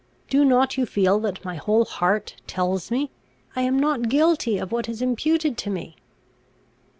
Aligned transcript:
Do 0.31 0.43
not 0.43 0.77
you 0.77 0.87
feel 0.87 1.19
that 1.19 1.45
my 1.45 1.57
whole 1.57 1.85
heart 1.85 2.37
tells 2.47 2.89
me. 2.89 3.11
I 3.55 3.61
am 3.61 3.77
not 3.79 4.09
guilty 4.09 4.57
of 4.57 4.71
what 4.71 4.89
is 4.89 4.99
imputed 4.99 5.59
to 5.59 5.69
me? 5.69 5.95